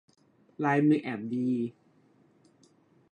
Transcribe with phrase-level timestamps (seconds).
[0.65, 1.49] ลายมือแอบดี